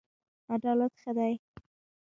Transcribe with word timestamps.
عدالت 0.53 0.93
ښه 1.01 1.11
دی. 1.17 1.33